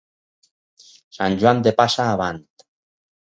[1.17, 2.41] Sant Joan de Passa avant.